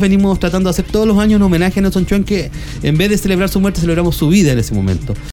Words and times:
venimos 0.00 0.38
tratando 0.38 0.68
de 0.68 0.70
hacer 0.70 0.84
todos 0.84 1.08
los 1.08 1.18
años 1.18 1.38
un 1.38 1.42
homenaje 1.42 1.80
a 1.80 1.82
Nelson 1.82 2.06
Chuen 2.06 2.22
que 2.22 2.52
en 2.84 2.96
vez 2.96 3.10
de 3.10 3.18
celebrar 3.18 3.48
su 3.48 3.58
muerte 3.58 3.80
celebramos 3.80 4.14
su 4.14 4.28
vida 4.28 4.52
en 4.52 4.60
ese 4.60 4.72
momento. 4.72 5.12